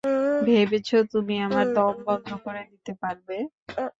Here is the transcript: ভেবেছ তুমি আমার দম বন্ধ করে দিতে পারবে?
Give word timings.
ভেবেছ 0.41 0.89
তুমি 1.13 1.35
আমার 1.47 1.65
দম 1.75 1.95
বন্ধ 2.07 2.29
করে 2.45 2.61
দিতে 2.71 2.93
পারবে? 3.01 3.37